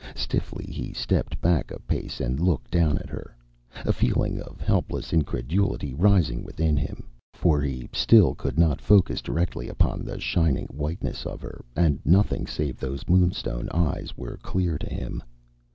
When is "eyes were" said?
13.69-14.37